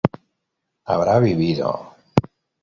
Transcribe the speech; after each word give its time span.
habrá 0.83 1.19
vivido 1.19 1.71